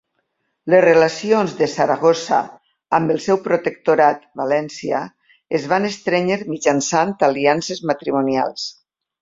[0.73, 2.39] Les relacions de Saragossa
[2.99, 5.03] amb el seu protectorat, València,
[5.61, 8.69] es van estrènyer mitjançant aliances matrimonials.